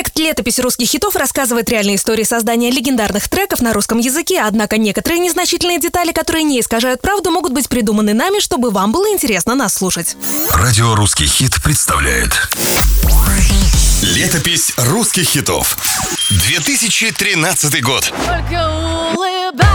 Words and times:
Проект 0.00 0.18
«Летопись 0.18 0.58
русских 0.58 0.88
хитов» 0.88 1.14
рассказывает 1.14 1.68
реальные 1.68 1.96
истории 1.96 2.22
создания 2.22 2.70
легендарных 2.70 3.28
треков 3.28 3.60
на 3.60 3.74
русском 3.74 3.98
языке, 3.98 4.40
однако 4.40 4.78
некоторые 4.78 5.18
незначительные 5.18 5.78
детали, 5.78 6.12
которые 6.12 6.42
не 6.42 6.58
искажают 6.58 7.02
правду, 7.02 7.30
могут 7.30 7.52
быть 7.52 7.68
придуманы 7.68 8.14
нами, 8.14 8.40
чтобы 8.40 8.70
вам 8.70 8.92
было 8.92 9.10
интересно 9.12 9.54
нас 9.54 9.74
слушать. 9.74 10.16
Радио 10.54 10.94
«Русский 10.94 11.26
хит» 11.26 11.62
представляет. 11.62 12.30
Летопись 14.00 14.72
русских 14.78 15.28
хитов 15.28 15.76
2013 16.30 17.82
год. 17.82 18.10
Только 18.26 18.70
улыбайся, 19.12 19.69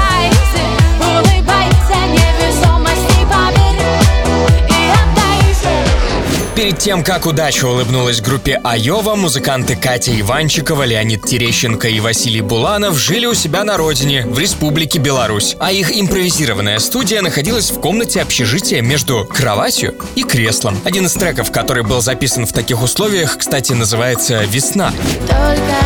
Перед 6.66 6.80
тем, 6.80 7.04
как 7.04 7.28
удача 7.28 7.68
улыбнулась 7.68 8.22
группе 8.22 8.60
Айова, 8.64 9.14
музыканты 9.14 9.76
Катя 9.76 10.20
Иванчикова, 10.20 10.82
Леонид 10.82 11.24
Терещенко 11.24 11.88
и 11.90 12.00
Василий 12.00 12.42
Буланов 12.42 12.98
жили 12.98 13.28
у 13.28 13.36
себя 13.36 13.64
на 13.64 13.78
родине, 13.78 14.26
в 14.26 14.40
Республике 14.40 14.98
Беларусь. 14.98 15.56
А 15.60 15.72
их 15.72 15.96
импровизированная 15.96 16.80
студия 16.80 17.22
находилась 17.22 17.70
в 17.70 17.80
комнате 17.80 18.20
общежития 18.20 18.82
между 18.82 19.26
кроватью 19.26 19.94
и 20.16 20.24
креслом. 20.24 20.76
Один 20.86 21.06
из 21.06 21.14
треков, 21.14 21.52
который 21.52 21.84
был 21.84 22.02
записан 22.02 22.48
в 22.48 22.52
таких 22.52 22.82
условиях, 22.82 23.38
кстати, 23.38 23.74
называется 23.74 24.44
«Весна». 24.46 24.92
Только 25.28 25.78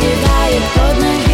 кидает 0.00 0.62
под 0.74 1.04
ноги 1.04 1.29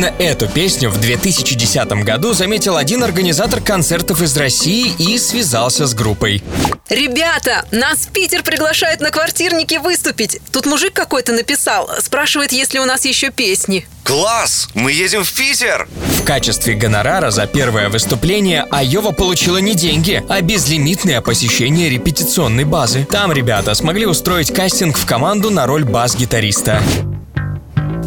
Именно 0.00 0.14
эту 0.18 0.48
песню 0.48 0.88
в 0.88 0.98
2010 0.98 1.86
году 2.04 2.32
заметил 2.32 2.78
один 2.78 3.04
организатор 3.04 3.60
концертов 3.60 4.22
из 4.22 4.34
России 4.34 4.94
и 4.98 5.18
связался 5.18 5.86
с 5.86 5.92
группой. 5.92 6.42
Ребята, 6.88 7.66
нас 7.70 8.06
в 8.06 8.08
Питер 8.08 8.42
приглашают 8.42 9.02
на 9.02 9.10
квартирнике 9.10 9.78
выступить. 9.78 10.40
Тут 10.52 10.64
мужик 10.64 10.94
какой-то 10.94 11.32
написал, 11.32 11.90
спрашивает, 12.00 12.50
есть 12.50 12.72
ли 12.72 12.80
у 12.80 12.86
нас 12.86 13.04
еще 13.04 13.30
песни. 13.30 13.86
Класс! 14.02 14.70
Мы 14.72 14.92
едем 14.92 15.22
в 15.22 15.30
Питер! 15.34 15.86
В 16.18 16.24
качестве 16.24 16.72
гонорара 16.72 17.30
за 17.30 17.46
первое 17.46 17.90
выступление 17.90 18.66
Айова 18.70 19.10
получила 19.10 19.58
не 19.58 19.74
деньги, 19.74 20.24
а 20.30 20.40
безлимитное 20.40 21.20
посещение 21.20 21.90
репетиционной 21.90 22.64
базы. 22.64 23.04
Там 23.04 23.32
ребята 23.32 23.74
смогли 23.74 24.06
устроить 24.06 24.50
кастинг 24.50 24.96
в 24.96 25.04
команду 25.04 25.50
на 25.50 25.66
роль 25.66 25.84
бас-гитариста. 25.84 26.80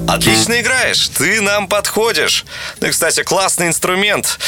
Отлично 0.08 0.60
играешь, 0.60 1.10
ты 1.10 1.42
нам 1.42 1.68
подходишь. 1.68 2.46
Ну 2.80 2.88
и, 2.88 2.92
кстати, 2.92 3.24
классный 3.24 3.68
инструмент. 3.68 4.40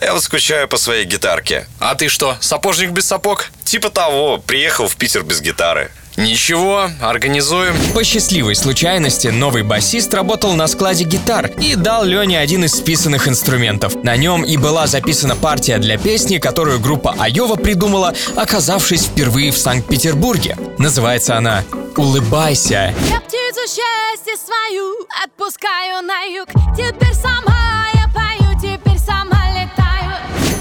Я 0.00 0.12
вот 0.12 0.22
скучаю 0.22 0.68
по 0.68 0.76
своей 0.76 1.04
гитарке. 1.04 1.66
А 1.78 1.94
ты 1.94 2.08
что, 2.08 2.36
сапожник 2.40 2.90
без 2.90 3.06
сапог? 3.06 3.50
Типа 3.64 3.90
того, 3.90 4.38
приехал 4.38 4.88
в 4.88 4.96
Питер 4.96 5.22
без 5.22 5.40
гитары. 5.40 5.90
Ничего, 6.16 6.90
организуем. 7.00 7.74
По 7.92 8.04
счастливой 8.04 8.54
случайности 8.54 9.28
новый 9.28 9.64
басист 9.64 10.14
работал 10.14 10.54
на 10.54 10.68
складе 10.68 11.04
гитар 11.04 11.50
и 11.58 11.74
дал 11.74 12.04
Лене 12.04 12.38
один 12.38 12.64
из 12.64 12.72
списанных 12.72 13.26
инструментов. 13.26 13.96
На 14.04 14.16
нем 14.16 14.44
и 14.44 14.56
была 14.56 14.86
записана 14.86 15.34
партия 15.34 15.78
для 15.78 15.98
песни, 15.98 16.38
которую 16.38 16.78
группа 16.78 17.16
Айова 17.18 17.56
придумала, 17.56 18.14
оказавшись 18.36 19.06
впервые 19.06 19.50
в 19.50 19.58
Санкт-Петербурге. 19.58 20.56
Называется 20.78 21.36
она 21.36 21.64
«Улыбайся». 21.96 22.94
Я 23.08 23.20
птицу 23.20 23.60
счастья 23.66 24.36
свою 24.36 24.94
отпускаю 25.24 26.02
на 26.02 26.22
юг. 26.22 26.48
Теперь 26.76 27.14
сама 27.14 27.86
я 27.94 28.08
пою, 28.12 28.58
теперь 28.60 28.98
сама 28.98 29.50
летаю. 29.50 30.12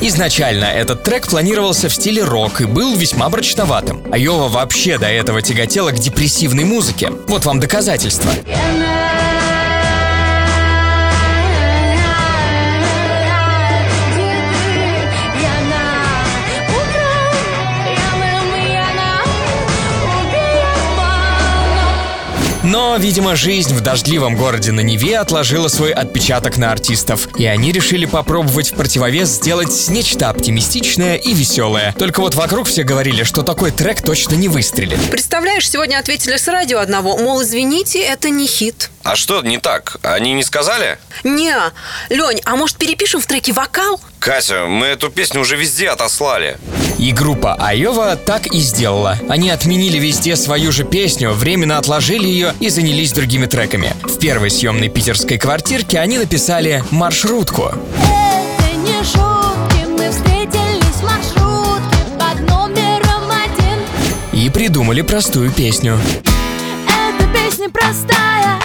Изначально 0.01 0.65
этот 0.65 1.03
трек 1.03 1.27
планировался 1.27 1.89
в 1.89 1.93
стиле 1.93 2.23
рок 2.23 2.61
и 2.61 2.65
был 2.65 2.95
весьма 2.95 3.29
мрачноватым. 3.29 4.03
Айова 4.11 4.47
вообще 4.47 4.97
до 4.97 5.07
этого 5.07 5.41
тяготела 5.41 5.91
к 5.91 5.99
депрессивной 5.99 6.65
музыке. 6.65 7.11
Вот 7.27 7.45
вам 7.45 7.59
доказательство. 7.59 8.31
Но, 22.63 22.95
видимо, 22.97 23.35
жизнь 23.35 23.75
в 23.75 23.81
дождливом 23.81 24.35
городе 24.37 24.71
на 24.71 24.79
Неве 24.79 25.17
отложила 25.17 25.67
свой 25.67 25.91
отпечаток 25.91 26.57
на 26.57 26.71
артистов. 26.71 27.27
И 27.37 27.45
они 27.45 27.73
решили 27.73 28.05
попробовать 28.05 28.71
в 28.71 28.75
противовес 28.75 29.27
сделать 29.29 29.89
нечто 29.89 30.29
оптимистичное 30.29 31.17
и 31.17 31.33
веселое. 31.33 31.93
Только 31.99 32.21
вот 32.21 32.35
вокруг 32.35 32.67
все 32.67 32.83
говорили, 32.83 33.23
что 33.23 33.41
такой 33.41 33.71
трек 33.71 34.01
точно 34.01 34.35
не 34.35 34.47
выстрелит. 34.47 34.99
Представляешь, 35.11 35.69
сегодня 35.69 35.97
ответили 35.97 36.37
с 36.37 36.47
радио 36.47 36.79
одного, 36.79 37.17
мол, 37.17 37.43
извините, 37.43 37.99
это 37.99 38.29
не 38.29 38.47
хит. 38.47 38.89
А 39.03 39.17
что 39.17 39.41
не 39.41 39.57
так? 39.57 39.97
Они 40.01 40.31
не 40.33 40.43
сказали? 40.43 40.97
Не, 41.25 41.53
Лень, 42.09 42.41
а 42.45 42.55
может 42.55 42.77
перепишем 42.77 43.19
в 43.19 43.25
треке 43.25 43.51
вокал? 43.51 43.99
Катя, 44.19 44.65
мы 44.67 44.87
эту 44.87 45.09
песню 45.09 45.41
уже 45.41 45.57
везде 45.57 45.89
отослали. 45.89 46.57
И 46.97 47.11
группа 47.11 47.55
Айова 47.55 48.15
так 48.15 48.47
и 48.47 48.59
сделала. 48.59 49.19
Они 49.27 49.49
отменили 49.49 49.97
везде 49.97 50.35
свою 50.35 50.71
же 50.71 50.83
песню, 50.83 51.31
временно 51.31 51.77
отложили 51.77 52.27
ее 52.27 52.53
и 52.59 52.69
занялись 52.69 53.11
другими 53.11 53.45
треками. 53.45 53.93
В 54.03 54.19
первой 54.19 54.49
съемной 54.49 54.89
питерской 54.89 55.37
квартирке 55.37 55.99
они 55.99 56.17
написали 56.17 56.83
«Маршрутку». 56.91 57.71
Это 57.97 58.75
не 58.77 59.03
шутки, 59.03 59.85
мы 59.89 60.09
встретились 60.11 60.95
в 60.95 61.03
маршрутке 61.03 61.97
под 62.17 62.49
номером 62.49 63.29
один. 63.29 64.39
И 64.39 64.49
придумали 64.49 65.01
простую 65.01 65.51
песню. 65.51 65.99
Эта 66.87 67.27
песня 67.33 67.69
простая, 67.69 68.59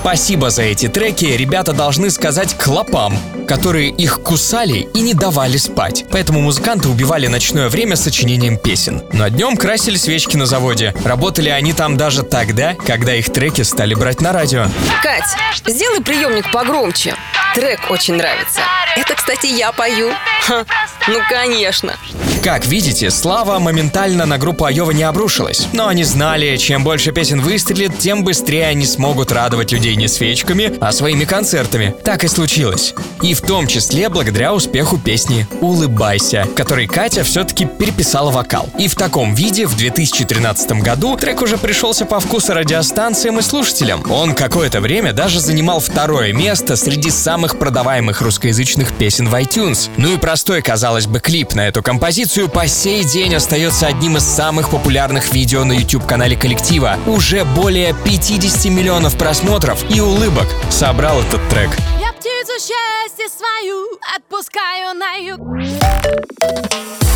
Спасибо 0.00 0.50
за 0.50 0.62
эти 0.62 0.88
треки 0.88 1.24
ребята 1.24 1.72
должны 1.72 2.10
сказать 2.10 2.56
клопам, 2.56 3.18
которые 3.48 3.90
их 3.90 4.22
кусали 4.22 4.88
и 4.94 5.00
не 5.00 5.12
давали 5.12 5.56
спать. 5.56 6.04
Поэтому 6.10 6.40
музыканты 6.40 6.88
убивали 6.88 7.26
ночное 7.26 7.68
время 7.68 7.96
сочинением 7.96 8.58
песен. 8.58 9.02
Но 9.12 9.28
днем 9.28 9.56
красили 9.56 9.96
свечки 9.96 10.36
на 10.36 10.46
заводе. 10.46 10.94
Работали 11.04 11.48
они 11.48 11.72
там 11.72 11.96
даже 11.96 12.22
тогда, 12.22 12.74
когда 12.74 13.14
их 13.14 13.32
треки 13.32 13.62
стали 13.62 13.94
брать 13.94 14.20
на 14.20 14.32
радио. 14.32 14.66
Кать, 15.02 15.36
сделай 15.66 16.00
приемник 16.00 16.50
погромче. 16.52 17.14
Трек 17.54 17.80
очень 17.90 18.14
нравится. 18.14 18.60
Это, 18.96 19.14
кстати, 19.14 19.46
я 19.46 19.72
пою. 19.72 20.10
Ха, 20.46 20.64
ну, 21.08 21.18
конечно. 21.28 21.96
Как 22.42 22.66
видите, 22.66 23.10
слава 23.10 23.58
моментально 23.58 24.24
на 24.24 24.38
группу 24.38 24.64
Айова 24.64 24.92
не 24.92 25.02
обрушилась. 25.02 25.66
Но 25.72 25.88
они 25.88 26.04
знали, 26.04 26.56
чем 26.56 26.84
больше 26.84 27.10
песен 27.10 27.40
выстрелит, 27.40 27.98
тем 27.98 28.22
быстрее 28.22 28.66
они 28.66 28.86
смогут 28.86 29.32
радовать 29.32 29.72
людей 29.72 29.96
не 29.96 30.06
свечками, 30.06 30.72
а 30.80 30.92
своими 30.92 31.24
концертами. 31.24 31.94
Так 32.04 32.22
и 32.22 32.28
случилось. 32.28 32.94
И 33.22 33.34
в 33.34 33.40
том 33.40 33.66
числе 33.66 34.08
благодаря 34.08 34.54
успеху 34.54 34.98
песни 34.98 35.48
«Улыбайся», 35.60 36.46
которой 36.54 36.86
Катя 36.86 37.24
все-таки 37.24 37.66
переписала 37.66 38.30
вокал. 38.30 38.68
И 38.78 38.86
в 38.86 38.94
таком 38.94 39.34
виде 39.34 39.66
в 39.66 39.76
2013 39.76 40.80
году 40.82 41.16
трек 41.16 41.42
уже 41.42 41.58
пришелся 41.58 42.06
по 42.06 42.20
вкусу 42.20 42.54
радиостанциям 42.54 43.40
и 43.40 43.42
слушателям. 43.42 44.04
Он 44.10 44.34
какое-то 44.34 44.80
время 44.80 45.12
даже 45.12 45.40
занимал 45.40 45.80
второе 45.80 46.32
место 46.32 46.76
среди 46.76 47.10
самых 47.10 47.58
продаваемых 47.58 48.22
русскоязычных 48.22 48.92
песен 48.92 49.28
в 49.28 49.34
iTunes. 49.34 49.90
Ну 49.96 50.14
и 50.14 50.18
простой, 50.18 50.62
казалось 50.62 51.06
бы, 51.06 51.18
клип 51.18 51.54
на 51.54 51.66
эту 51.66 51.82
композицию 51.82 52.27
по 52.52 52.66
сей 52.66 53.04
день 53.04 53.34
остается 53.34 53.86
одним 53.86 54.18
из 54.18 54.22
самых 54.22 54.70
популярных 54.70 55.32
видео 55.32 55.64
на 55.64 55.72
YouTube-канале 55.72 56.36
коллектива. 56.36 56.98
Уже 57.06 57.44
более 57.44 57.94
50 58.04 58.66
миллионов 58.66 59.16
просмотров 59.16 59.82
и 59.90 60.00
улыбок 60.00 60.46
собрал 60.68 61.20
этот 61.22 61.48
трек. 61.48 61.70
Я 61.98 62.12
птицу 62.12 62.52
счастья 62.60 63.28
свою 63.34 63.98
отпускаю 64.14 64.94
на 64.94 65.14
юг. 65.14 67.07